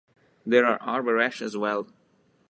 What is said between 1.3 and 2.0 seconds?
as well.